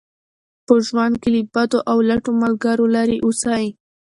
[0.65, 3.65] په ژوند کې له بدو او لټو ملګرو لرې اوسئ.